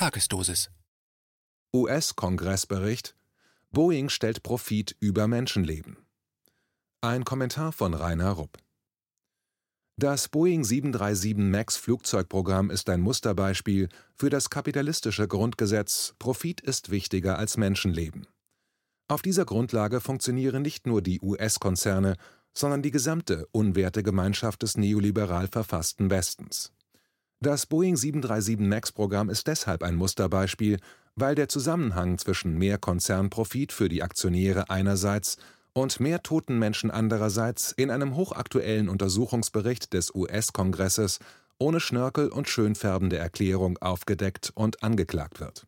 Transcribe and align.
Tagesdosis. 0.00 0.70
US-Kongressbericht 1.76 3.14
Boeing 3.70 4.08
stellt 4.08 4.42
Profit 4.42 4.96
über 4.98 5.28
Menschenleben. 5.28 5.98
Ein 7.02 7.24
Kommentar 7.24 7.70
von 7.70 7.92
Rainer 7.92 8.30
Rupp. 8.30 8.56
Das 9.98 10.30
Boeing 10.30 10.64
737 10.64 11.36
MAX 11.36 11.76
Flugzeugprogramm 11.76 12.70
ist 12.70 12.88
ein 12.88 13.02
Musterbeispiel 13.02 13.90
für 14.16 14.30
das 14.30 14.48
kapitalistische 14.48 15.28
Grundgesetz 15.28 16.14
Profit 16.18 16.62
ist 16.62 16.90
wichtiger 16.90 17.38
als 17.38 17.58
Menschenleben. 17.58 18.26
Auf 19.06 19.20
dieser 19.20 19.44
Grundlage 19.44 20.00
funktionieren 20.00 20.62
nicht 20.62 20.86
nur 20.86 21.02
die 21.02 21.20
US-Konzerne, 21.20 22.16
sondern 22.54 22.80
die 22.80 22.90
gesamte 22.90 23.46
unwerte 23.52 24.02
Gemeinschaft 24.02 24.62
des 24.62 24.78
neoliberal 24.78 25.48
verfassten 25.48 26.08
Westens. 26.08 26.72
Das 27.42 27.64
Boeing 27.64 27.96
737 27.96 28.58
MAX-Programm 28.58 29.30
ist 29.30 29.46
deshalb 29.46 29.82
ein 29.82 29.94
Musterbeispiel, 29.94 30.78
weil 31.14 31.34
der 31.34 31.48
Zusammenhang 31.48 32.18
zwischen 32.18 32.58
mehr 32.58 32.76
Konzernprofit 32.76 33.72
für 33.72 33.88
die 33.88 34.02
Aktionäre 34.02 34.68
einerseits 34.68 35.38
und 35.72 36.00
mehr 36.00 36.22
toten 36.22 36.58
Menschen 36.58 36.90
andererseits 36.90 37.72
in 37.72 37.90
einem 37.90 38.14
hochaktuellen 38.14 38.90
Untersuchungsbericht 38.90 39.94
des 39.94 40.14
US-Kongresses 40.14 41.18
ohne 41.58 41.80
Schnörkel 41.80 42.28
und 42.28 42.46
schönfärbende 42.50 43.16
Erklärung 43.16 43.78
aufgedeckt 43.78 44.52
und 44.54 44.82
angeklagt 44.82 45.40
wird. 45.40 45.66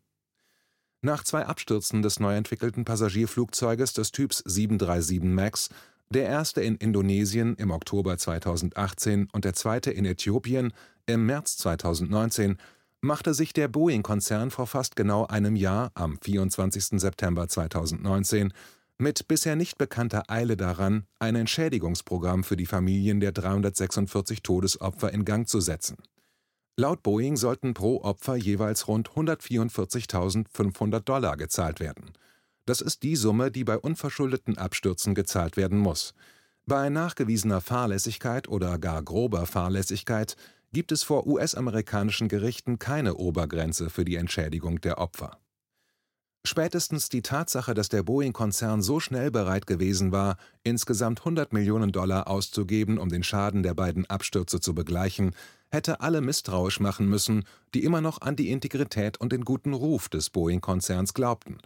Nach 1.01 1.23
zwei 1.23 1.47
Abstürzen 1.47 2.03
des 2.03 2.19
neu 2.19 2.35
entwickelten 2.35 2.85
Passagierflugzeuges 2.85 3.93
des 3.93 4.11
Typs 4.11 4.43
737 4.45 5.23
MAX 5.23 5.69
der 6.13 6.27
erste 6.27 6.61
in 6.61 6.75
Indonesien 6.75 7.55
im 7.55 7.71
Oktober 7.71 8.17
2018 8.17 9.29
und 9.31 9.45
der 9.45 9.53
zweite 9.53 9.89
in 9.89 10.05
Äthiopien 10.05 10.71
im 11.05 11.25
März 11.25 11.57
2019 11.57 12.57
machte 13.01 13.33
sich 13.33 13.51
der 13.53 13.67
Boeing-Konzern 13.67 14.51
vor 14.51 14.67
fast 14.67 14.95
genau 14.95 15.25
einem 15.27 15.55
Jahr 15.55 15.91
am 15.93 16.17
24. 16.21 16.99
September 17.01 17.47
2019 17.47 18.53
mit 18.97 19.27
bisher 19.27 19.55
nicht 19.55 19.77
bekannter 19.77 20.23
Eile 20.29 20.55
daran, 20.55 21.05
ein 21.19 21.35
Entschädigungsprogramm 21.35 22.43
für 22.43 22.55
die 22.55 22.65
Familien 22.65 23.19
der 23.19 23.33
346 23.33 24.43
Todesopfer 24.43 25.11
in 25.11 25.25
Gang 25.25 25.47
zu 25.47 25.59
setzen. 25.59 25.97
Laut 26.77 27.03
Boeing 27.03 27.35
sollten 27.35 27.73
pro 27.73 28.01
Opfer 28.01 28.35
jeweils 28.35 28.87
rund 28.87 29.09
144.500 29.09 31.01
Dollar 31.01 31.37
gezahlt 31.37 31.79
werden. 31.79 32.13
Das 32.65 32.81
ist 32.81 33.03
die 33.03 33.15
Summe, 33.15 33.51
die 33.51 33.63
bei 33.63 33.77
unverschuldeten 33.77 34.57
Abstürzen 34.57 35.13
gezahlt 35.15 35.57
werden 35.57 35.77
muss. 35.77 36.13
Bei 36.65 36.89
nachgewiesener 36.89 37.59
Fahrlässigkeit 37.59 38.47
oder 38.47 38.79
gar 38.79 39.03
grober 39.03 39.45
Fahrlässigkeit 39.45 40.37
gibt 40.73 40.91
es 40.91 41.03
vor 41.03 41.27
US-amerikanischen 41.27 42.27
Gerichten 42.27 42.79
keine 42.79 43.15
Obergrenze 43.15 43.89
für 43.89 44.03
die 44.03 44.15
Entschädigung 44.15 44.81
der 44.81 44.97
Opfer. 44.97 45.37
Spätestens 46.45 47.07
die 47.07 47.21
Tatsache, 47.21 47.73
dass 47.73 47.87
der 47.87 48.03
Boeing-Konzern 48.03 48.81
so 48.81 48.99
schnell 48.99 49.31
bereit 49.31 49.65
gewesen 49.65 50.11
war, 50.11 50.35
insgesamt 50.63 51.19
100 51.19 51.53
Millionen 51.53 51.93
Dollar 51.93 52.27
auszugeben, 52.27 52.97
um 52.97 53.07
den 53.07 53.23
Schaden 53.23 53.63
der 53.63 53.73
beiden 53.75 54.05
Abstürze 54.09 54.59
zu 54.59 54.75
begleichen, 54.75 55.35
hätte 55.69 56.01
alle 56.01 56.19
misstrauisch 56.19 56.81
machen 56.81 57.07
müssen, 57.07 57.45
die 57.73 57.85
immer 57.85 58.01
noch 58.01 58.19
an 58.19 58.35
die 58.35 58.49
Integrität 58.49 59.21
und 59.21 59.31
den 59.31 59.45
guten 59.45 59.73
Ruf 59.73 60.09
des 60.09 60.31
Boeing-Konzerns 60.31 61.13
glaubten. 61.13 61.59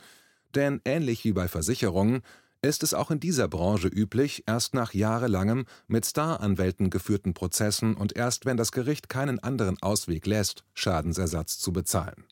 Denn 0.54 0.80
ähnlich 0.86 1.24
wie 1.24 1.34
bei 1.34 1.48
Versicherungen 1.48 2.22
ist 2.68 2.84
es 2.84 2.94
auch 2.94 3.12
in 3.12 3.20
dieser 3.20 3.48
Branche 3.48 3.88
üblich, 3.88 4.44
erst 4.46 4.74
nach 4.74 4.94
jahrelangem 4.94 5.66
mit 5.88 6.06
Staranwälten 6.06 6.90
geführten 6.90 7.34
Prozessen 7.34 7.96
und 7.96 8.16
erst 8.16 8.46
wenn 8.46 8.58
das 8.58 8.72
Gericht 8.72 9.10
keinen 9.10 9.40
anderen 9.40 9.82
Ausweg 9.82 10.28
lässt, 10.28 10.64
Schadensersatz 10.74 11.58
zu 11.58 11.72
bezahlen. 11.74 12.26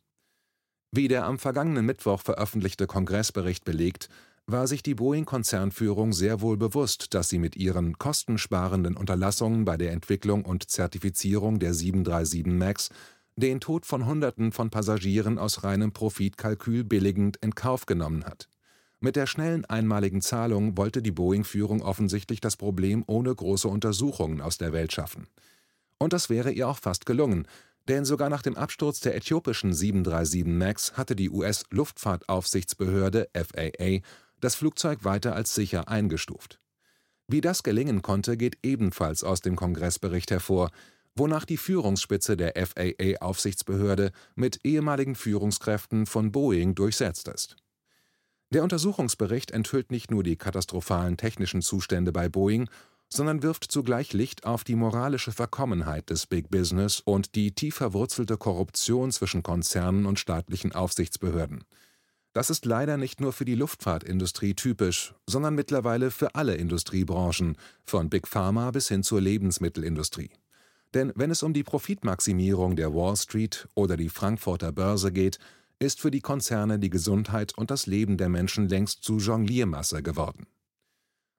Wie 0.92 1.08
der 1.08 1.26
am 1.26 1.40
vergangenen 1.40 1.86
Mittwoch 1.86 2.22
veröffentlichte 2.22 2.88
Kongressbericht 2.88 3.66
belegt, 3.66 4.10
war 4.48 4.68
sich 4.68 4.84
die 4.84 4.94
Boeing-Konzernführung 4.94 6.14
sehr 6.14 6.40
wohl 6.42 6.58
bewusst, 6.58 7.14
dass 7.14 7.30
sie 7.30 7.40
mit 7.40 7.56
ihren 7.56 7.98
kostensparenden 7.98 8.96
Unterlassungen 8.96 9.66
bei 9.66 9.76
der 9.76 9.92
Entwicklung 9.92 10.46
und 10.46 10.70
Zertifizierung 10.70 11.60
der 11.60 11.74
737 11.74 12.46
MAX 12.46 12.90
den 13.38 13.60
Tod 13.60 13.86
von 13.86 14.06
Hunderten 14.06 14.52
von 14.52 14.70
Passagieren 14.70 15.38
aus 15.38 15.64
reinem 15.64 15.92
Profitkalkül 15.92 16.84
billigend 16.84 17.38
in 17.38 17.56
Kauf 17.56 17.86
genommen 17.86 18.24
hat. 18.24 18.48
Mit 19.06 19.16
der 19.16 19.28
schnellen 19.28 19.64
einmaligen 19.66 20.20
Zahlung 20.20 20.78
wollte 20.78 21.04
die 21.04 21.12
Boeing-Führung 21.12 21.84
offensichtlich 21.84 22.42
das 22.42 22.58
Problem 22.58 23.04
ohne 23.06 23.36
große 23.36 23.68
Untersuchungen 23.68 24.42
aus 24.42 24.58
der 24.58 24.74
Welt 24.74 24.94
schaffen. 24.94 25.28
Und 26.00 26.12
das 26.12 26.32
wäre 26.32 26.52
ihr 26.52 26.68
auch 26.68 26.80
fast 26.80 27.06
gelungen, 27.06 27.48
denn 27.88 28.04
sogar 28.04 28.32
nach 28.32 28.42
dem 28.42 28.58
Absturz 28.58 29.02
der 29.02 29.16
äthiopischen 29.16 29.74
737 29.74 30.46
MAX 30.46 30.98
hatte 30.98 31.16
die 31.16 31.30
US-Luftfahrtaufsichtsbehörde 31.30 33.30
FAA 33.36 34.00
das 34.42 34.56
Flugzeug 34.56 35.04
weiter 35.04 35.36
als 35.36 35.54
sicher 35.54 35.88
eingestuft. 35.88 36.60
Wie 37.28 37.42
das 37.42 37.62
gelingen 37.62 38.02
konnte, 38.02 38.38
geht 38.38 38.58
ebenfalls 38.64 39.24
aus 39.24 39.40
dem 39.40 39.56
Kongressbericht 39.56 40.32
hervor, 40.32 40.72
wonach 41.16 41.46
die 41.46 41.58
Führungsspitze 41.58 42.38
der 42.38 42.54
FAA-Aufsichtsbehörde 42.56 44.12
mit 44.34 44.66
ehemaligen 44.66 45.14
Führungskräften 45.14 46.08
von 46.08 46.32
Boeing 46.32 46.74
durchsetzt 46.74 47.28
ist. 47.28 47.56
Der 48.56 48.64
Untersuchungsbericht 48.64 49.52
enthüllt 49.52 49.92
nicht 49.92 50.12
nur 50.12 50.24
die 50.24 50.38
katastrophalen 50.38 51.18
technischen 51.18 51.62
Zustände 51.62 52.14
bei 52.14 52.30
Boeing, 52.30 52.70
sondern 53.10 53.44
wirft 53.44 53.70
zugleich 53.70 54.14
Licht 54.14 54.46
auf 54.46 54.64
die 54.64 54.78
moralische 54.78 55.34
Verkommenheit 55.34 56.10
des 56.10 56.26
Big 56.26 56.50
Business 56.50 57.02
und 57.04 57.36
die 57.36 57.52
tief 57.52 57.76
verwurzelte 57.76 58.38
Korruption 58.38 59.12
zwischen 59.12 59.44
Konzernen 59.44 60.06
und 60.06 60.22
staatlichen 60.22 60.72
Aufsichtsbehörden. 60.72 61.66
Das 62.32 62.50
ist 62.50 62.64
leider 62.64 62.96
nicht 62.96 63.20
nur 63.20 63.34
für 63.34 63.44
die 63.44 63.56
Luftfahrtindustrie 63.56 64.54
typisch, 64.54 65.14
sondern 65.28 65.56
mittlerweile 65.56 66.10
für 66.10 66.34
alle 66.34 66.56
Industriebranchen, 66.56 67.58
von 67.84 68.10
Big 68.10 68.26
Pharma 68.26 68.72
bis 68.72 68.88
hin 68.88 69.04
zur 69.04 69.20
Lebensmittelindustrie. 69.20 70.32
Denn 70.94 71.12
wenn 71.18 71.30
es 71.30 71.44
um 71.44 71.52
die 71.52 71.64
Profitmaximierung 71.64 72.78
der 72.78 72.94
Wall 72.94 73.18
Street 73.18 73.68
oder 73.74 73.98
die 73.98 74.08
Frankfurter 74.08 74.72
Börse 74.72 75.12
geht, 75.12 75.40
ist 75.86 76.02
für 76.02 76.12
die 76.12 76.22
Konzerne 76.22 76.80
die 76.80 76.90
Gesundheit 76.90 77.58
und 77.58 77.72
das 77.72 77.86
Leben 77.86 78.18
der 78.18 78.28
Menschen 78.28 78.68
längst 78.68 79.04
zu 79.04 79.20
Jongliermasse 79.20 80.04
geworden. 80.04 80.48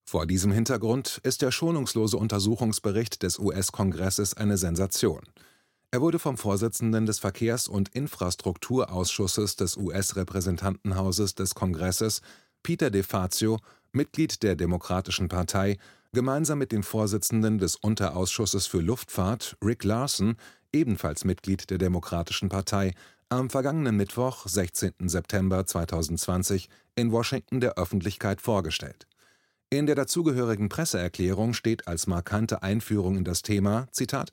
Vor 0.08 0.24
diesem 0.26 0.52
Hintergrund 0.52 1.20
ist 1.24 1.42
der 1.42 1.50
schonungslose 1.50 2.16
Untersuchungsbericht 2.16 3.24
des 3.24 3.40
US-Kongresses 3.40 4.34
eine 4.34 4.56
Sensation. 4.56 5.22
Er 5.90 6.00
wurde 6.00 6.20
vom 6.20 6.36
Vorsitzenden 6.36 7.06
des 7.06 7.18
Verkehrs- 7.18 7.66
und 7.66 7.88
Infrastrukturausschusses 7.88 9.56
des 9.56 9.76
US-Repräsentantenhauses 9.76 11.34
des 11.34 11.54
Kongresses, 11.56 12.22
Peter 12.62 12.90
DeFazio, 12.90 13.58
Mitglied 13.92 14.42
der 14.44 14.54
Demokratischen 14.54 15.28
Partei, 15.28 15.76
gemeinsam 16.12 16.58
mit 16.58 16.70
dem 16.70 16.84
Vorsitzenden 16.84 17.58
des 17.58 17.74
Unterausschusses 17.74 18.66
für 18.66 18.80
Luftfahrt, 18.80 19.56
Rick 19.64 19.82
Larson, 19.82 20.36
ebenfalls 20.72 21.24
Mitglied 21.24 21.68
der 21.70 21.78
Demokratischen 21.78 22.48
Partei, 22.48 22.92
am 23.28 23.50
vergangenen 23.50 23.96
Mittwoch, 23.96 24.46
16. 24.46 24.92
September 25.08 25.66
2020, 25.66 26.68
in 26.94 27.10
Washington 27.10 27.60
der 27.60 27.76
Öffentlichkeit 27.76 28.40
vorgestellt. 28.40 29.06
In 29.68 29.86
der 29.86 29.96
dazugehörigen 29.96 30.68
Presseerklärung 30.68 31.52
steht 31.52 31.88
als 31.88 32.06
markante 32.06 32.62
Einführung 32.62 33.16
in 33.16 33.24
das 33.24 33.42
Thema, 33.42 33.88
Zitat, 33.90 34.30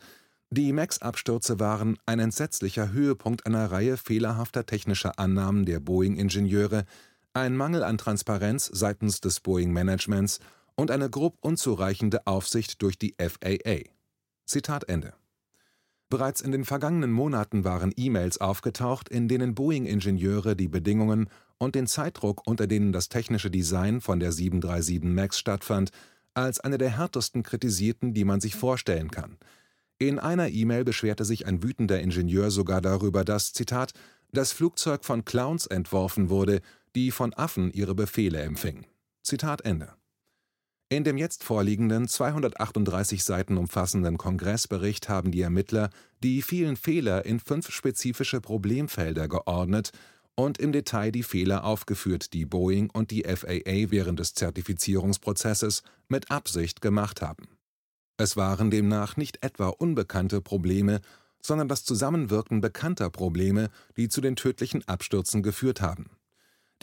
die 0.51 0.71
MAX-Abstürze 0.71 1.59
waren 1.59 1.97
ein 2.05 2.19
entsetzlicher 2.19 2.91
Höhepunkt 2.91 3.47
einer 3.47 3.71
Reihe 3.71 3.97
fehlerhafter 3.97 4.67
technischer 4.67 5.17
Annahmen 5.17 5.65
der 5.65 5.79
Boeing-Ingenieure, 5.79 6.85
ein 7.33 7.57
Mangel 7.57 7.83
an 7.83 7.97
Transparenz 7.97 8.69
seitens 8.71 9.19
des 9.19 9.39
Boeing-Managements 9.39 10.39
und 10.75 10.91
eine 10.91 11.09
grob 11.09 11.37
unzureichende 11.41 12.27
Aufsicht 12.27 12.83
durch 12.83 12.99
die 12.99 13.15
FAA. 13.17 13.89
Zitat 14.45 14.87
Ende. 14.87 15.13
Bereits 16.13 16.41
in 16.41 16.51
den 16.51 16.63
vergangenen 16.63 17.11
Monaten 17.11 17.63
waren 17.63 17.91
E-Mails 17.97 18.39
aufgetaucht, 18.39 19.09
in 19.09 19.27
denen 19.27 19.55
Boeing-Ingenieure 19.55 20.55
die 20.55 20.67
Bedingungen 20.67 21.27
und 21.57 21.73
den 21.73 21.87
Zeitdruck, 21.87 22.45
unter 22.45 22.67
denen 22.67 22.93
das 22.93 23.09
technische 23.09 23.49
Design 23.49 23.99
von 23.99 24.19
der 24.19 24.31
737 24.31 25.11
MAX 25.11 25.39
stattfand, 25.39 25.89
als 26.35 26.59
eine 26.59 26.77
der 26.77 26.95
härtesten 26.95 27.41
kritisierten, 27.41 28.13
die 28.13 28.25
man 28.25 28.41
sich 28.41 28.55
vorstellen 28.55 29.09
kann. 29.09 29.37
In 29.97 30.19
einer 30.19 30.49
E-Mail 30.49 30.83
beschwerte 30.83 31.25
sich 31.25 31.47
ein 31.47 31.63
wütender 31.63 31.99
Ingenieur 31.99 32.51
sogar 32.51 32.79
darüber, 32.79 33.25
dass, 33.25 33.51
Zitat, 33.51 33.93
das 34.31 34.51
Flugzeug 34.51 35.05
von 35.05 35.25
Clowns 35.25 35.65
entworfen 35.65 36.29
wurde, 36.29 36.61
die 36.93 37.09
von 37.09 37.33
Affen 37.33 37.71
ihre 37.71 37.95
Befehle 37.95 38.39
empfingen. 38.43 38.85
Zitat 39.23 39.61
Ende. 39.61 39.95
In 40.93 41.03
dem 41.03 41.17
jetzt 41.17 41.43
vorliegenden 41.43 42.07
238 42.07 43.23
Seiten 43.23 43.57
umfassenden 43.57 44.19
Kongressbericht 44.19 45.09
haben 45.09 45.31
die 45.31 45.41
Ermittler 45.41 45.89
die 46.21 46.43
vielen 46.43 46.75
Fehler 46.75 47.25
in 47.25 47.39
fünf 47.39 47.71
spezifische 47.71 48.41
Problemfelder 48.41 49.27
geordnet 49.27 49.89
und 50.35 50.59
im 50.59 50.71
Detail 50.71 51.11
die 51.11 51.23
Fehler 51.23 51.63
aufgeführt, 51.63 52.31
die 52.33 52.45
Boeing 52.45 52.91
und 52.91 53.09
die 53.09 53.23
FAA 53.23 53.89
während 53.89 54.19
des 54.19 54.35
Zertifizierungsprozesses 54.35 55.81
mit 56.09 56.29
Absicht 56.29 56.79
gemacht 56.79 57.23
haben. 57.23 57.47
Es 58.17 58.37
waren 58.37 58.69
demnach 58.69 59.17
nicht 59.17 59.43
etwa 59.43 59.69
unbekannte 59.69 60.41
Probleme, 60.41 61.01
sondern 61.41 61.69
das 61.69 61.85
Zusammenwirken 61.85 62.61
bekannter 62.61 63.09
Probleme, 63.09 63.71
die 63.97 64.09
zu 64.09 64.21
den 64.21 64.35
tödlichen 64.35 64.87
Abstürzen 64.87 65.41
geführt 65.41 65.81
haben. 65.81 66.11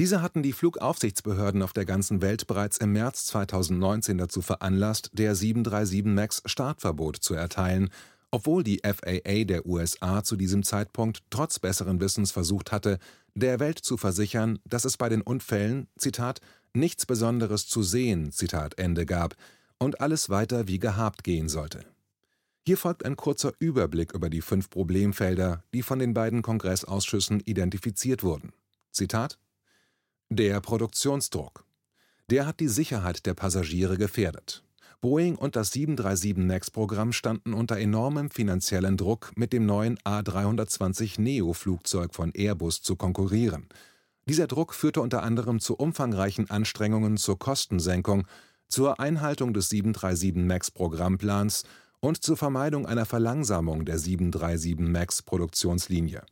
Diese 0.01 0.23
hatten 0.23 0.43
die 0.43 0.55
Flugaufsichtsbehörden 0.55 1.61
auf 1.61 1.75
der 1.75 1.85
ganzen 1.85 2.23
Welt 2.23 2.47
bereits 2.47 2.79
im 2.79 2.93
März 2.93 3.27
2019 3.27 4.17
dazu 4.17 4.41
veranlasst, 4.41 5.11
der 5.13 5.35
737 5.35 6.05
MAX 6.07 6.43
Startverbot 6.47 7.17
zu 7.17 7.35
erteilen, 7.35 7.91
obwohl 8.31 8.65
die 8.65 8.81
FAA 8.83 9.45
der 9.45 9.67
USA 9.67 10.25
zu 10.25 10.37
diesem 10.37 10.63
Zeitpunkt 10.63 11.19
trotz 11.29 11.59
besseren 11.59 12.01
Wissens 12.01 12.31
versucht 12.31 12.73
hatte, 12.73 12.99
der 13.35 13.61
Welt 13.61 13.79
zu 13.79 13.99
versichern, 13.99 14.59
dass 14.65 14.87
es 14.87 14.97
bei 14.97 15.11
den 15.11 15.21
Unfällen 15.21 15.87
Zitat 15.99 16.41
nichts 16.73 17.05
Besonderes 17.05 17.69
zu 17.69 17.83
sehen 17.83 18.33
Zitat 18.33 18.79
Ende 18.79 19.05
gab 19.05 19.37
und 19.79 20.01
alles 20.01 20.31
weiter 20.31 20.67
wie 20.67 20.79
gehabt 20.79 21.25
gehen 21.25 21.51
sollte. 21.51 21.85
Hier 22.65 22.79
folgt 22.79 23.05
ein 23.05 23.17
kurzer 23.17 23.53
Überblick 23.59 24.15
über 24.15 24.31
die 24.31 24.41
fünf 24.41 24.71
Problemfelder, 24.71 25.63
die 25.75 25.83
von 25.83 25.99
den 25.99 26.15
beiden 26.15 26.41
Kongressausschüssen 26.41 27.41
identifiziert 27.41 28.23
wurden. 28.23 28.55
Zitat 28.93 29.39
Der 30.33 30.61
Produktionsdruck. 30.61 31.65
Der 32.31 32.47
hat 32.47 32.61
die 32.61 32.69
Sicherheit 32.69 33.27
der 33.27 33.35
Passagiere 33.35 33.99
gefährdet. 33.99 34.63
Boeing 35.01 35.35
und 35.35 35.57
das 35.57 35.73
737 35.73 36.37
MAX-Programm 36.37 37.13
standen 37.13 37.53
unter 37.53 37.79
enormem 37.79 38.31
finanziellen 38.31 38.97
Druck, 38.97 39.33
mit 39.35 39.53
dem 39.53 39.67
neuen 39.67 39.99
A320neo-Flugzeug 39.99 42.15
von 42.15 42.31
Airbus 42.33 42.81
zu 42.81 42.95
konkurrieren. 42.95 43.67
Dieser 44.25 44.47
Druck 44.47 44.73
führte 44.73 45.01
unter 45.01 45.25
anderem 45.25 45.59
zu 45.59 45.75
umfangreichen 45.75 46.49
Anstrengungen 46.49 47.17
zur 47.17 47.37
Kostensenkung, 47.37 48.29
zur 48.69 49.01
Einhaltung 49.01 49.53
des 49.53 49.69
737 49.71 50.37
MAX-Programmplans 50.37 51.65
und 51.99 52.23
zur 52.23 52.37
Vermeidung 52.37 52.87
einer 52.87 53.05
Verlangsamung 53.05 53.85
der 53.85 53.99
737 53.99 54.79
MAX-Produktionslinie. 54.79 56.23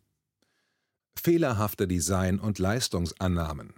Fehlerhafte 1.21 1.89
Design- 1.89 2.39
und 2.39 2.61
Leistungsannahmen 2.61 3.75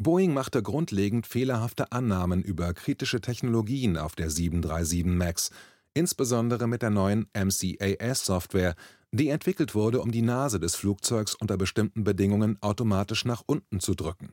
Boeing 0.00 0.32
machte 0.32 0.62
grundlegend 0.62 1.26
fehlerhafte 1.26 1.90
Annahmen 1.90 2.42
über 2.42 2.72
kritische 2.72 3.20
Technologien 3.20 3.96
auf 3.96 4.14
der 4.14 4.30
737 4.30 5.04
MAX, 5.04 5.50
insbesondere 5.92 6.68
mit 6.68 6.82
der 6.82 6.90
neuen 6.90 7.26
MCAS-Software, 7.34 8.76
die 9.10 9.28
entwickelt 9.28 9.74
wurde, 9.74 10.00
um 10.00 10.12
die 10.12 10.22
Nase 10.22 10.60
des 10.60 10.76
Flugzeugs 10.76 11.34
unter 11.34 11.56
bestimmten 11.56 12.04
Bedingungen 12.04 12.58
automatisch 12.60 13.24
nach 13.24 13.42
unten 13.44 13.80
zu 13.80 13.96
drücken. 13.96 14.32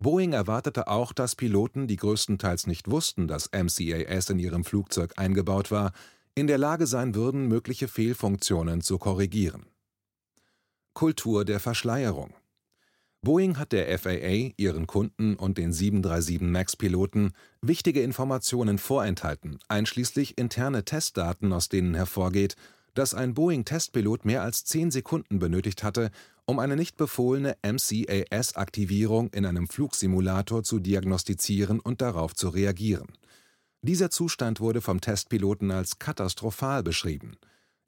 Boeing 0.00 0.34
erwartete 0.34 0.88
auch, 0.88 1.14
dass 1.14 1.34
Piloten, 1.34 1.86
die 1.86 1.96
größtenteils 1.96 2.66
nicht 2.66 2.90
wussten, 2.90 3.26
dass 3.26 3.50
MCAS 3.52 4.28
in 4.28 4.38
ihrem 4.38 4.64
Flugzeug 4.64 5.14
eingebaut 5.16 5.70
war, 5.70 5.92
in 6.34 6.46
der 6.46 6.58
Lage 6.58 6.86
sein 6.86 7.14
würden, 7.14 7.48
mögliche 7.48 7.88
Fehlfunktionen 7.88 8.82
zu 8.82 8.98
korrigieren. 8.98 9.64
Kultur 10.92 11.46
der 11.46 11.60
Verschleierung 11.60 12.34
Boeing 13.22 13.58
hat 13.58 13.72
der 13.72 13.98
FAA, 13.98 14.52
ihren 14.56 14.86
Kunden 14.86 15.34
und 15.34 15.58
den 15.58 15.74
737 15.74 16.40
MAX-Piloten 16.40 17.32
wichtige 17.60 18.00
Informationen 18.00 18.78
vorenthalten, 18.78 19.58
einschließlich 19.68 20.38
interne 20.38 20.86
Testdaten, 20.86 21.52
aus 21.52 21.68
denen 21.68 21.94
hervorgeht, 21.94 22.56
dass 22.94 23.12
ein 23.12 23.34
Boeing-Testpilot 23.34 24.24
mehr 24.24 24.42
als 24.42 24.64
zehn 24.64 24.90
Sekunden 24.90 25.38
benötigt 25.38 25.84
hatte, 25.84 26.10
um 26.46 26.58
eine 26.58 26.76
nicht 26.76 26.96
befohlene 26.96 27.56
MCAS-Aktivierung 27.62 29.28
in 29.34 29.44
einem 29.44 29.68
Flugsimulator 29.68 30.62
zu 30.62 30.78
diagnostizieren 30.78 31.78
und 31.78 32.00
darauf 32.00 32.34
zu 32.34 32.48
reagieren. 32.48 33.08
Dieser 33.82 34.10
Zustand 34.10 34.60
wurde 34.60 34.80
vom 34.80 35.02
Testpiloten 35.02 35.70
als 35.70 35.98
katastrophal 35.98 36.82
beschrieben. 36.82 37.36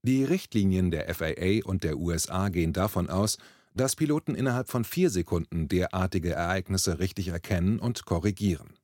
Die 0.02 0.24
Richtlinien 0.24 0.90
der 0.90 1.12
FAA 1.14 1.64
und 1.64 1.84
der 1.84 1.96
USA 1.96 2.50
gehen 2.50 2.74
davon 2.74 3.08
aus 3.08 3.38
dass 3.74 3.96
Piloten 3.96 4.34
innerhalb 4.34 4.68
von 4.68 4.84
vier 4.84 5.10
Sekunden 5.10 5.68
derartige 5.68 6.32
Ereignisse 6.32 6.98
richtig 6.98 7.28
erkennen 7.28 7.78
und 7.78 8.04
korrigieren. 8.04 8.74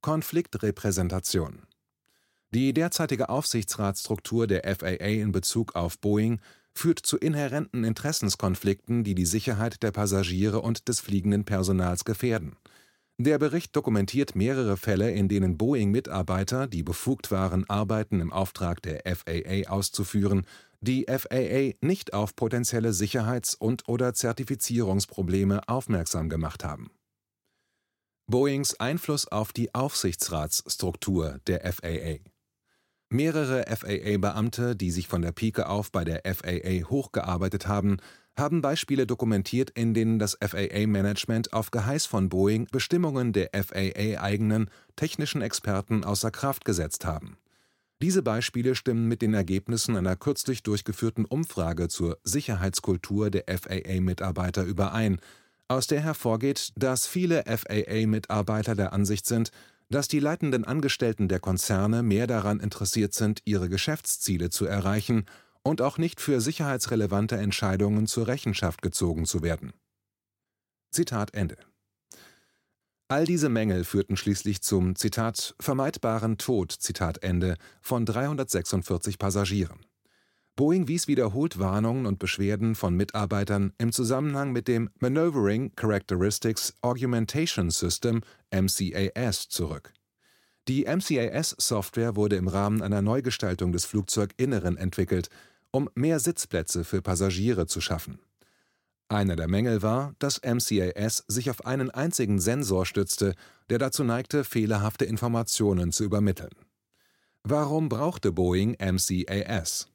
Konfliktrepräsentation 0.00 1.62
Die 2.52 2.72
derzeitige 2.74 3.28
Aufsichtsratsstruktur 3.30 4.46
der 4.46 4.62
FAA 4.76 5.22
in 5.22 5.32
Bezug 5.32 5.74
auf 5.76 5.98
Boeing 5.98 6.40
führt 6.74 6.98
zu 6.98 7.16
inhärenten 7.16 7.84
Interessenskonflikten, 7.84 9.04
die 9.04 9.14
die 9.14 9.26
Sicherheit 9.26 9.82
der 9.82 9.92
Passagiere 9.92 10.60
und 10.60 10.88
des 10.88 11.00
fliegenden 11.00 11.44
Personals 11.44 12.04
gefährden. 12.04 12.56
Der 13.16 13.38
Bericht 13.38 13.76
dokumentiert 13.76 14.34
mehrere 14.34 14.76
Fälle, 14.76 15.12
in 15.12 15.28
denen 15.28 15.56
Boeing-Mitarbeiter, 15.56 16.66
die 16.66 16.82
befugt 16.82 17.30
waren, 17.30 17.64
Arbeiten 17.70 18.18
im 18.18 18.32
Auftrag 18.32 18.82
der 18.82 19.02
FAA 19.04 19.70
auszuführen, 19.70 20.46
die 20.84 21.06
FAA 21.08 21.72
nicht 21.80 22.12
auf 22.14 22.36
potenzielle 22.36 22.92
Sicherheits- 22.92 23.54
und/oder 23.54 24.14
Zertifizierungsprobleme 24.14 25.68
aufmerksam 25.68 26.28
gemacht 26.28 26.64
haben. 26.64 26.90
Boeings 28.26 28.78
Einfluss 28.80 29.26
auf 29.26 29.52
die 29.52 29.74
Aufsichtsratsstruktur 29.74 31.40
der 31.46 31.60
FAA 31.72 32.18
Mehrere 33.10 33.64
FAA-Beamte, 33.68 34.74
die 34.74 34.90
sich 34.90 35.08
von 35.08 35.22
der 35.22 35.32
Pike 35.32 35.68
auf 35.68 35.92
bei 35.92 36.04
der 36.04 36.22
FAA 36.24 36.88
hochgearbeitet 36.88 37.68
haben, 37.68 37.98
haben 38.36 38.62
Beispiele 38.62 39.06
dokumentiert, 39.06 39.70
in 39.70 39.94
denen 39.94 40.18
das 40.18 40.36
FAA-Management 40.40 41.52
auf 41.52 41.70
Geheiß 41.70 42.06
von 42.06 42.28
Boeing 42.28 42.66
Bestimmungen 42.72 43.32
der 43.32 43.50
FAA-eigenen 43.52 44.70
technischen 44.96 45.42
Experten 45.42 46.02
außer 46.02 46.30
Kraft 46.30 46.64
gesetzt 46.64 47.04
haben 47.04 47.36
diese 48.02 48.22
Beispiele 48.22 48.74
stimmen 48.74 49.06
mit 49.06 49.22
den 49.22 49.34
Ergebnissen 49.34 49.96
einer 49.96 50.16
kürzlich 50.16 50.62
durchgeführten 50.62 51.24
Umfrage 51.24 51.88
zur 51.88 52.18
Sicherheitskultur 52.24 53.30
der 53.30 53.44
FAA-Mitarbeiter 53.46 54.64
überein, 54.64 55.20
aus 55.68 55.86
der 55.86 56.00
hervorgeht, 56.00 56.72
dass 56.76 57.06
viele 57.06 57.44
FAA-Mitarbeiter 57.44 58.74
der 58.74 58.92
Ansicht 58.92 59.26
sind, 59.26 59.50
dass 59.88 60.08
die 60.08 60.18
leitenden 60.18 60.64
Angestellten 60.64 61.28
der 61.28 61.40
Konzerne 61.40 62.02
mehr 62.02 62.26
daran 62.26 62.60
interessiert 62.60 63.14
sind, 63.14 63.40
ihre 63.44 63.68
Geschäftsziele 63.68 64.50
zu 64.50 64.66
erreichen 64.66 65.26
und 65.62 65.80
auch 65.80 65.98
nicht 65.98 66.20
für 66.20 66.40
sicherheitsrelevante 66.40 67.36
Entscheidungen 67.36 68.06
zur 68.06 68.26
Rechenschaft 68.26 68.82
gezogen 68.82 69.24
zu 69.24 69.42
werden. 69.42 69.72
Zitat 70.90 71.32
Ende 71.34 71.56
All 73.08 73.26
diese 73.26 73.50
Mängel 73.50 73.84
führten 73.84 74.16
schließlich 74.16 74.62
zum 74.62 74.96
Zitat 74.96 75.54
vermeidbaren 75.60 76.38
Tod 76.38 76.72
Zitat 76.72 77.22
Ende 77.22 77.56
von 77.82 78.06
346 78.06 79.18
Passagieren. 79.18 79.84
Boeing 80.56 80.88
wies 80.88 81.06
wiederholt 81.06 81.58
Warnungen 81.58 82.06
und 82.06 82.18
Beschwerden 82.18 82.74
von 82.74 82.94
Mitarbeitern 82.94 83.74
im 83.76 83.92
Zusammenhang 83.92 84.52
mit 84.52 84.68
dem 84.68 84.88
Maneuvering 85.00 85.72
Characteristics 85.76 86.72
Augmentation 86.80 87.70
System 87.70 88.22
MCAS 88.50 89.50
zurück. 89.50 89.92
Die 90.66 90.84
MCAS-Software 90.86 92.16
wurde 92.16 92.36
im 92.36 92.48
Rahmen 92.48 92.80
einer 92.80 93.02
Neugestaltung 93.02 93.72
des 93.72 93.84
Flugzeuginneren 93.84 94.78
entwickelt, 94.78 95.28
um 95.72 95.90
mehr 95.94 96.20
Sitzplätze 96.20 96.84
für 96.84 97.02
Passagiere 97.02 97.66
zu 97.66 97.82
schaffen 97.82 98.18
einer 99.08 99.36
der 99.36 99.48
Mängel 99.48 99.82
war, 99.82 100.14
dass 100.18 100.40
MCAS 100.42 101.24
sich 101.28 101.50
auf 101.50 101.66
einen 101.66 101.90
einzigen 101.90 102.40
Sensor 102.40 102.86
stützte, 102.86 103.34
der 103.70 103.78
dazu 103.78 104.04
neigte, 104.04 104.44
fehlerhafte 104.44 105.04
Informationen 105.04 105.92
zu 105.92 106.04
übermitteln. 106.04 106.54
Warum 107.42 107.88
brauchte 107.88 108.32
Boeing 108.32 108.76
MCAS? 108.80 109.88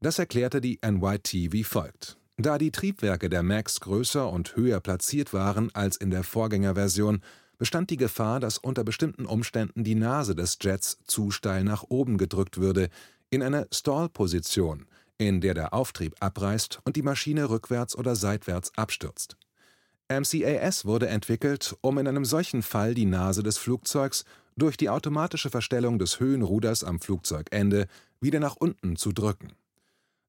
Das 0.00 0.18
erklärte 0.18 0.60
die 0.60 0.78
NYT 0.82 1.52
wie 1.52 1.64
folgt. 1.64 2.16
Da 2.36 2.56
die 2.56 2.70
Triebwerke 2.70 3.28
der 3.28 3.42
MAX 3.42 3.80
größer 3.80 4.30
und 4.30 4.54
höher 4.54 4.80
platziert 4.80 5.32
waren 5.32 5.74
als 5.74 5.96
in 5.96 6.10
der 6.10 6.22
Vorgängerversion, 6.22 7.20
bestand 7.58 7.90
die 7.90 7.96
Gefahr, 7.96 8.38
dass 8.38 8.58
unter 8.58 8.84
bestimmten 8.84 9.26
Umständen 9.26 9.82
die 9.82 9.96
Nase 9.96 10.36
des 10.36 10.56
Jets 10.60 10.98
zu 11.04 11.32
steil 11.32 11.64
nach 11.64 11.84
oben 11.88 12.16
gedrückt 12.16 12.58
würde, 12.58 12.88
in 13.30 13.42
eine 13.42 13.66
Stallposition, 13.72 14.86
in 15.18 15.40
der 15.40 15.54
der 15.54 15.74
Auftrieb 15.74 16.14
abreißt 16.20 16.80
und 16.84 16.96
die 16.96 17.02
Maschine 17.02 17.50
rückwärts 17.50 17.96
oder 17.96 18.16
seitwärts 18.16 18.72
abstürzt. 18.76 19.36
MCAS 20.10 20.86
wurde 20.86 21.08
entwickelt, 21.08 21.76
um 21.82 21.98
in 21.98 22.06
einem 22.06 22.24
solchen 22.24 22.62
Fall 22.62 22.94
die 22.94 23.04
Nase 23.04 23.42
des 23.42 23.58
Flugzeugs 23.58 24.24
durch 24.56 24.76
die 24.76 24.88
automatische 24.88 25.50
Verstellung 25.50 25.98
des 25.98 26.18
Höhenruders 26.18 26.82
am 26.82 26.98
Flugzeugende 26.98 27.86
wieder 28.20 28.40
nach 28.40 28.56
unten 28.56 28.96
zu 28.96 29.12
drücken. 29.12 29.52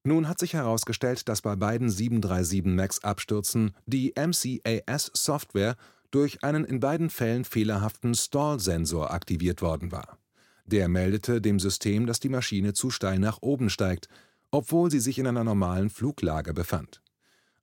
Nun 0.03 0.27
hat 0.27 0.39
sich 0.39 0.53
herausgestellt, 0.53 1.29
dass 1.29 1.41
bei 1.41 1.55
beiden 1.55 1.89
737 1.89 2.65
MAX-Abstürzen 2.65 3.75
die 3.85 4.13
MCAS-Software 4.17 5.75
durch 6.11 6.43
einen 6.43 6.65
in 6.65 6.79
beiden 6.79 7.09
Fällen 7.09 7.45
fehlerhaften 7.45 8.15
Stall-Sensor 8.15 9.11
aktiviert 9.11 9.61
worden 9.61 9.91
war. 9.91 10.17
Der 10.65 10.87
meldete 10.87 11.41
dem 11.41 11.59
System, 11.59 12.05
dass 12.05 12.19
die 12.19 12.29
Maschine 12.29 12.73
zu 12.73 12.91
steil 12.91 13.19
nach 13.19 13.39
oben 13.41 13.69
steigt, 13.69 14.07
obwohl 14.51 14.91
sie 14.91 14.99
sich 14.99 15.19
in 15.19 15.27
einer 15.27 15.43
normalen 15.43 15.89
Fluglage 15.89 16.53
befand. 16.53 17.01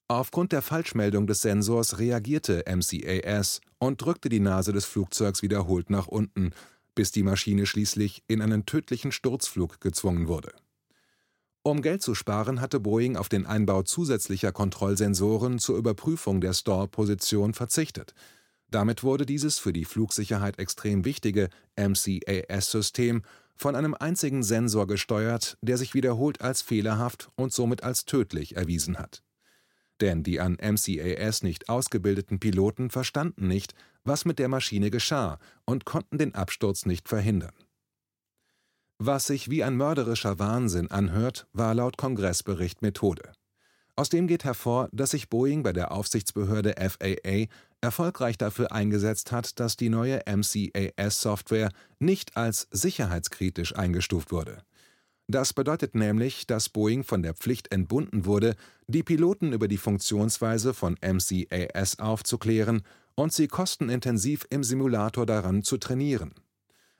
Aufgrund 0.08 0.52
der 0.52 0.62
Falschmeldung 0.62 1.26
des 1.26 1.40
Sensors 1.40 1.98
reagierte 1.98 2.64
MCAS 2.66 3.60
und 3.78 4.00
drückte 4.00 4.28
die 4.28 4.40
Nase 4.40 4.72
des 4.72 4.84
Flugzeugs 4.84 5.42
wiederholt 5.42 5.90
nach 5.90 6.06
unten, 6.06 6.52
bis 6.94 7.10
die 7.10 7.24
Maschine 7.24 7.66
schließlich 7.66 8.22
in 8.28 8.40
einen 8.40 8.66
tödlichen 8.66 9.10
Sturzflug 9.10 9.80
gezwungen 9.80 10.28
wurde. 10.28 10.52
Um 11.64 11.82
Geld 11.82 12.02
zu 12.02 12.14
sparen, 12.14 12.60
hatte 12.60 12.78
Boeing 12.78 13.16
auf 13.16 13.28
den 13.28 13.44
Einbau 13.44 13.82
zusätzlicher 13.82 14.52
Kontrollsensoren 14.52 15.58
zur 15.58 15.76
Überprüfung 15.76 16.40
der 16.40 16.52
Stall-Position 16.52 17.54
verzichtet. 17.54 18.14
Damit 18.70 19.02
wurde 19.02 19.26
dieses 19.26 19.58
für 19.58 19.72
die 19.72 19.84
Flugsicherheit 19.84 20.60
extrem 20.60 21.04
wichtige 21.04 21.48
MCAS-System 21.76 23.22
von 23.56 23.74
einem 23.74 23.94
einzigen 23.94 24.42
Sensor 24.42 24.86
gesteuert, 24.86 25.58
der 25.62 25.78
sich 25.78 25.94
wiederholt 25.94 26.40
als 26.40 26.62
fehlerhaft 26.62 27.30
und 27.36 27.52
somit 27.52 27.82
als 27.82 28.04
tödlich 28.04 28.56
erwiesen 28.56 28.98
hat. 28.98 29.22
Denn 30.00 30.22
die 30.22 30.40
an 30.40 30.58
MCAS 30.60 31.42
nicht 31.42 31.68
ausgebildeten 31.68 32.38
Piloten 32.38 32.90
verstanden 32.90 33.48
nicht, 33.48 33.74
was 34.04 34.24
mit 34.24 34.38
der 34.38 34.48
Maschine 34.48 34.90
geschah 34.90 35.38
und 35.64 35.84
konnten 35.84 36.18
den 36.18 36.34
Absturz 36.34 36.86
nicht 36.86 37.08
verhindern 37.08 37.54
was 38.98 39.26
sich 39.26 39.50
wie 39.50 39.62
ein 39.62 39.76
mörderischer 39.76 40.38
Wahnsinn 40.38 40.90
anhört, 40.90 41.46
war 41.52 41.74
laut 41.74 41.98
Kongressbericht 41.98 42.80
Methode. 42.80 43.32
Aus 43.94 44.08
dem 44.08 44.26
geht 44.26 44.44
hervor, 44.44 44.88
dass 44.92 45.10
sich 45.10 45.28
Boeing 45.28 45.62
bei 45.62 45.72
der 45.72 45.92
Aufsichtsbehörde 45.92 46.74
FAA 46.78 47.46
erfolgreich 47.80 48.38
dafür 48.38 48.72
eingesetzt 48.72 49.32
hat, 49.32 49.60
dass 49.60 49.76
die 49.76 49.88
neue 49.88 50.20
MCAS-Software 50.26 51.70
nicht 51.98 52.36
als 52.36 52.68
sicherheitskritisch 52.70 53.76
eingestuft 53.76 54.32
wurde. 54.32 54.62
Das 55.28 55.52
bedeutet 55.52 55.94
nämlich, 55.94 56.46
dass 56.46 56.68
Boeing 56.68 57.02
von 57.02 57.22
der 57.22 57.34
Pflicht 57.34 57.72
entbunden 57.72 58.26
wurde, 58.26 58.54
die 58.86 59.02
Piloten 59.02 59.52
über 59.52 59.66
die 59.66 59.78
Funktionsweise 59.78 60.72
von 60.72 60.96
MCAS 61.02 61.98
aufzuklären 61.98 62.82
und 63.14 63.32
sie 63.32 63.48
kostenintensiv 63.48 64.46
im 64.50 64.62
Simulator 64.62 65.26
daran 65.26 65.62
zu 65.62 65.78
trainieren 65.78 66.34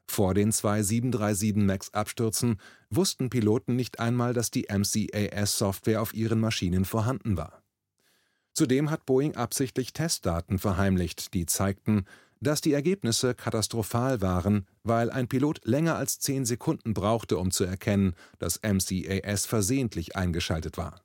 vor 0.08 0.34
den 0.34 0.52
zwei 0.52 0.82
737 0.82 1.56
MAX-Abstürzen 1.56 2.60
wussten 2.90 3.28
Piloten 3.28 3.76
nicht 3.76 4.00
einmal, 4.00 4.32
dass 4.32 4.50
die 4.50 4.66
MCAS-Software 4.70 6.00
auf 6.00 6.14
ihren 6.14 6.40
Maschinen 6.40 6.84
vorhanden 6.84 7.36
war. 7.36 7.62
Zudem 8.56 8.90
hat 8.90 9.04
Boeing 9.04 9.36
absichtlich 9.36 9.92
Testdaten 9.92 10.58
verheimlicht, 10.58 11.34
die 11.34 11.44
zeigten, 11.44 12.06
dass 12.40 12.62
die 12.62 12.72
Ergebnisse 12.72 13.34
katastrophal 13.34 14.22
waren, 14.22 14.66
weil 14.82 15.10
ein 15.10 15.28
Pilot 15.28 15.60
länger 15.66 15.96
als 15.96 16.20
zehn 16.20 16.46
Sekunden 16.46 16.94
brauchte, 16.94 17.36
um 17.36 17.50
zu 17.50 17.64
erkennen, 17.64 18.14
dass 18.38 18.62
MCAS 18.62 19.44
versehentlich 19.44 20.16
eingeschaltet 20.16 20.78
war. 20.78 21.04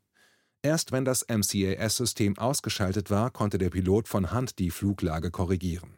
Erst 0.61 0.93
wenn 0.93 1.03
das 1.03 1.25
MCAS-System 1.27 2.37
ausgeschaltet 2.37 3.09
war, 3.09 3.31
konnte 3.31 3.57
der 3.57 3.69
Pilot 3.69 4.07
von 4.07 4.31
Hand 4.31 4.57
die 4.57 4.71
Fluglage 4.71 5.29
korrigieren. 5.29 5.97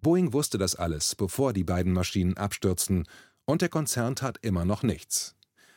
Boeing 0.00 0.32
wusste 0.32 0.58
das 0.58 0.74
alles, 0.74 1.14
bevor 1.14 1.52
die 1.52 1.64
beiden 1.64 1.92
Maschinen 1.92 2.36
abstürzten, 2.36 3.06
und 3.44 3.62
der 3.62 3.68
Konzern 3.68 4.16
tat 4.16 4.38
immer 4.42 4.64
noch 4.64 4.82
nichts. 4.82 5.36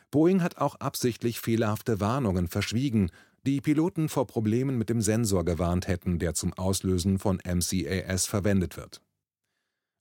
Boeing 0.10 0.42
hat 0.42 0.58
auch 0.58 0.75
absichtlich 0.75 1.39
fehlerhafte 1.39 2.00
Warnungen 2.00 2.48
verschwiegen, 2.48 3.12
die 3.48 3.62
Piloten 3.62 4.10
vor 4.10 4.27
Problemen 4.27 4.77
mit 4.77 4.89
dem 4.89 5.00
Sensor 5.00 5.46
gewarnt 5.46 5.88
hätten, 5.88 6.20
der 6.20 6.34
zum 6.34 6.51
Auslösen 6.54 7.18
von 7.18 7.38
MCAS 7.38 8.25
verwendet 8.25 8.75
wird. 8.75 9.01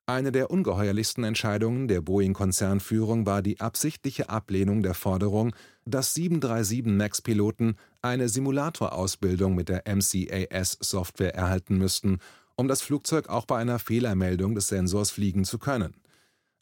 Eine 0.04 0.32
der 0.32 0.50
ungeheuerlichsten 0.50 1.22
Entscheidungen 1.22 1.86
der 1.86 2.00
Boeing-Konzernführung 2.00 3.24
war 3.24 3.42
die 3.42 3.60
absichtliche 3.60 4.30
Ablehnung 4.30 4.82
der 4.82 4.94
Forderung, 4.94 5.54
dass 5.84 6.12
737 6.14 6.86
MAX-Piloten 6.86 7.76
eine 8.02 8.28
Simulatorausbildung 8.28 9.54
mit 9.54 9.68
der 9.68 9.84
MCAS-Software 9.86 11.36
erhalten 11.36 11.78
müssten, 11.78 12.18
um 12.56 12.66
das 12.66 12.82
Flugzeug 12.82 13.28
auch 13.28 13.46
bei 13.46 13.58
einer 13.58 13.78
Fehlermeldung 13.78 14.56
des 14.56 14.66
Sensors 14.66 15.12
fliegen 15.12 15.44
zu 15.44 15.60
können. 15.60 15.94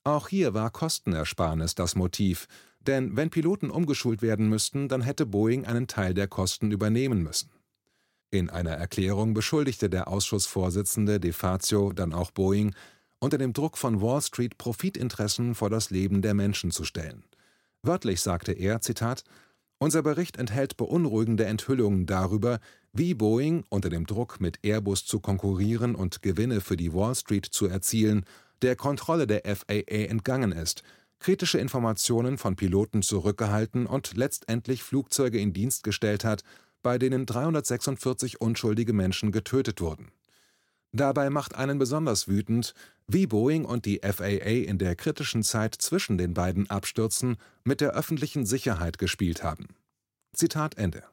Auch 0.04 0.28
hier 0.28 0.52
war 0.52 0.68
Kostenersparnis 0.68 1.74
das 1.74 1.96
Motiv, 1.96 2.46
denn 2.86 3.16
wenn 3.16 3.30
Piloten 3.30 3.70
umgeschult 3.70 4.22
werden 4.22 4.48
müssten, 4.48 4.88
dann 4.88 5.02
hätte 5.02 5.26
Boeing 5.26 5.64
einen 5.64 5.86
Teil 5.86 6.14
der 6.14 6.28
Kosten 6.28 6.70
übernehmen 6.70 7.22
müssen. 7.22 7.50
In 8.30 8.50
einer 8.50 8.72
Erklärung 8.72 9.32
beschuldigte 9.32 9.88
der 9.88 10.08
Ausschussvorsitzende 10.08 11.20
De 11.20 11.32
Fazio 11.32 11.92
dann 11.92 12.12
auch 12.12 12.30
Boeing, 12.30 12.74
unter 13.20 13.38
dem 13.38 13.52
Druck 13.52 13.78
von 13.78 14.00
Wall 14.02 14.20
Street 14.20 14.58
Profitinteressen 14.58 15.54
vor 15.54 15.70
das 15.70 15.90
Leben 15.90 16.20
der 16.20 16.34
Menschen 16.34 16.70
zu 16.70 16.84
stellen. 16.84 17.24
Wörtlich 17.82 18.20
sagte 18.20 18.52
er, 18.52 18.80
Zitat, 18.80 19.24
unser 19.78 20.02
Bericht 20.02 20.36
enthält 20.36 20.76
beunruhigende 20.76 21.44
Enthüllungen 21.44 22.06
darüber, 22.06 22.58
wie 22.92 23.14
Boeing, 23.14 23.64
unter 23.68 23.88
dem 23.88 24.06
Druck, 24.06 24.40
mit 24.40 24.58
Airbus 24.64 25.04
zu 25.04 25.20
konkurrieren 25.20 25.94
und 25.94 26.22
Gewinne 26.22 26.60
für 26.60 26.76
die 26.76 26.92
Wall 26.92 27.14
Street 27.14 27.46
zu 27.46 27.66
erzielen, 27.66 28.24
der 28.62 28.76
Kontrolle 28.76 29.26
der 29.26 29.42
FAA 29.44 30.08
entgangen 30.08 30.52
ist, 30.52 30.82
kritische 31.24 31.56
Informationen 31.56 32.36
von 32.36 32.54
Piloten 32.54 33.00
zurückgehalten 33.00 33.86
und 33.86 34.14
letztendlich 34.14 34.82
Flugzeuge 34.82 35.38
in 35.38 35.54
Dienst 35.54 35.82
gestellt 35.82 36.22
hat, 36.22 36.42
bei 36.82 36.98
denen 36.98 37.24
346 37.24 38.42
unschuldige 38.42 38.92
Menschen 38.92 39.32
getötet 39.32 39.80
wurden. 39.80 40.12
Dabei 40.92 41.30
macht 41.30 41.54
einen 41.54 41.78
besonders 41.78 42.28
wütend, 42.28 42.74
wie 43.06 43.26
Boeing 43.26 43.64
und 43.64 43.86
die 43.86 44.02
FAA 44.02 44.66
in 44.68 44.76
der 44.76 44.96
kritischen 44.96 45.42
Zeit 45.42 45.74
zwischen 45.74 46.18
den 46.18 46.34
beiden 46.34 46.68
Abstürzen 46.68 47.38
mit 47.64 47.80
der 47.80 47.94
öffentlichen 47.94 48.44
Sicherheit 48.44 48.98
gespielt 48.98 49.42
haben. 49.42 49.68
Zitat 50.34 50.76
Ende. 50.76 51.04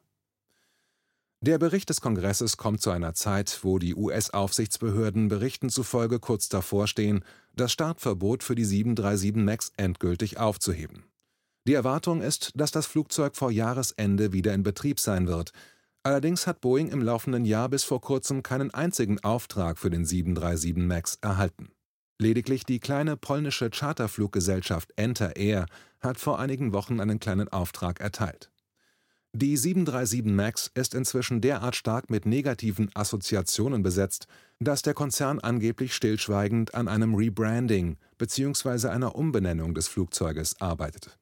Der 1.44 1.58
Bericht 1.58 1.90
des 1.90 2.00
Kongresses 2.00 2.56
kommt 2.56 2.80
zu 2.80 2.90
einer 2.90 3.14
Zeit, 3.14 3.58
wo 3.62 3.80
die 3.80 3.96
US-Aufsichtsbehörden 3.96 5.26
Berichten 5.26 5.70
zufolge 5.70 6.20
kurz 6.20 6.48
davor 6.48 6.86
stehen, 6.86 7.24
das 7.56 7.72
Startverbot 7.72 8.44
für 8.44 8.54
die 8.54 8.64
737 8.64 9.34
MAX 9.34 9.72
endgültig 9.76 10.38
aufzuheben. 10.38 11.02
Die 11.66 11.74
Erwartung 11.74 12.22
ist, 12.22 12.52
dass 12.54 12.70
das 12.70 12.86
Flugzeug 12.86 13.34
vor 13.34 13.50
Jahresende 13.50 14.32
wieder 14.32 14.54
in 14.54 14.62
Betrieb 14.62 15.00
sein 15.00 15.26
wird. 15.26 15.50
Allerdings 16.04 16.46
hat 16.46 16.60
Boeing 16.60 16.90
im 16.90 17.02
laufenden 17.02 17.44
Jahr 17.44 17.68
bis 17.68 17.82
vor 17.82 18.00
kurzem 18.00 18.44
keinen 18.44 18.72
einzigen 18.72 19.18
Auftrag 19.24 19.80
für 19.80 19.90
den 19.90 20.04
737 20.04 20.76
MAX 20.76 21.18
erhalten. 21.22 21.72
Lediglich 22.20 22.66
die 22.66 22.78
kleine 22.78 23.16
polnische 23.16 23.68
Charterfluggesellschaft 23.68 24.92
Enter 24.94 25.34
Air 25.34 25.66
hat 25.98 26.20
vor 26.20 26.38
einigen 26.38 26.72
Wochen 26.72 27.00
einen 27.00 27.18
kleinen 27.18 27.48
Auftrag 27.48 27.98
erteilt. 27.98 28.51
Die 29.34 29.56
737 29.56 30.24
MAX 30.24 30.70
ist 30.74 30.94
inzwischen 30.94 31.40
derart 31.40 31.74
stark 31.74 32.10
mit 32.10 32.26
negativen 32.26 32.90
Assoziationen 32.94 33.82
besetzt, 33.82 34.26
dass 34.60 34.82
der 34.82 34.92
Konzern 34.92 35.40
angeblich 35.40 35.94
stillschweigend 35.94 36.74
an 36.74 36.86
einem 36.86 37.14
Rebranding 37.14 37.96
bzw. 38.18 38.88
einer 38.88 39.16
Umbenennung 39.16 39.74
des 39.74 39.88
Flugzeuges 39.88 40.60
arbeitet. 40.60 41.18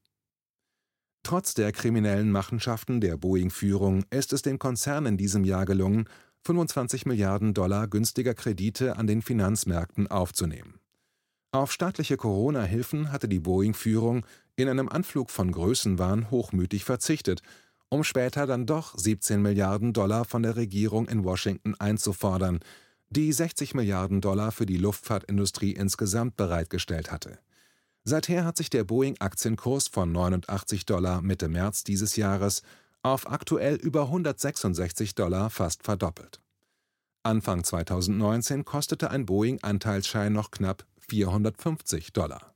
Trotz 1.23 1.55
der 1.55 1.71
kriminellen 1.71 2.33
Machenschaften 2.33 3.00
der 3.00 3.17
Boeing-Führung 3.17 4.05
ist 4.11 4.33
es 4.33 4.43
dem 4.43 4.59
Konzern 4.59 5.07
in 5.07 5.17
diesem 5.17 5.45
Jahr 5.45 5.64
gelungen, 5.64 6.07
25 6.45 7.07
Milliarden 7.07 7.55
Dollar 7.55 7.87
günstiger 7.87 8.35
Kredite 8.35 8.97
an 8.97 9.07
den 9.07 9.23
Finanzmärkten 9.23 10.09
aufzunehmen 10.09 10.81
auf 11.52 11.73
staatliche 11.73 12.17
Corona-Hilfen 12.17 13.11
hatte 13.11 13.26
die 13.26 13.40
Boeing-Führung 13.40 14.25
in 14.55 14.69
einem 14.69 14.88
Anflug 14.88 15.31
von 15.31 15.50
Größenwahn 15.50 16.31
hochmütig 16.31 16.85
verzichtet, 16.85 17.43
um 17.90 18.04
später 18.04 18.47
dann 18.47 18.66
doch 18.66 18.97
17 18.97 19.42
Milliarden 19.42 19.92
Dollar 19.92 20.25
von 20.25 20.42
der 20.42 20.56
Regierung 20.56 21.09
in 21.09 21.25
Washington 21.25 21.75
einzufordern, 21.75 22.61
die 23.11 23.32
60 23.32 23.75
Milliarden 23.75 24.20
Dollar 24.20 24.52
für 24.52 24.66
die 24.66 24.76
Luftfahrtindustrie 24.76 25.73
insgesamt 25.73 26.37
bereitgestellt 26.37 27.11
hatte. 27.11 27.38
Seither 28.04 28.44
hat 28.44 28.56
sich 28.56 28.70
der 28.70 28.85
Boeing-Aktienkurs 28.85 29.88
von 29.88 30.11
89 30.12 30.87
Dollar 30.87 31.20
Mitte 31.20 31.49
März 31.49 31.85
dieses 31.85 32.16
Jahres 32.16 32.62
auf 33.02 33.30
aktuell 33.30 33.75
über 33.75 34.02
166 34.04 35.14
Dollar 35.14 35.50
fast 35.50 35.82
verdoppelt. 35.82 36.40
Anfang 37.23 37.64
2019 37.64 38.64
kostete 38.64 39.11
ein 39.11 39.26
Boeing-Anteilsschein 39.26 40.32
noch 40.32 40.50
knapp 40.50 40.87
450 41.09 42.12
Dollar. 42.12 42.50